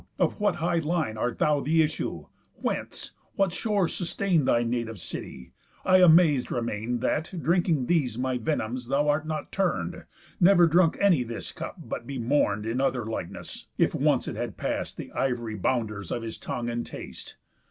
[0.17, 2.25] Of what high line Art thou the issue?
[2.55, 3.11] Whence?
[3.35, 5.51] What shores sustain Thy native city?
[5.85, 10.05] I amaz'd remain That, drinking these my venoms, th' art not turn'd.
[10.39, 14.57] Never drunk any this cup but be mourn'd In other likeness, if it once had
[14.57, 17.35] pass'd The ivory bounders of his tongue and taste.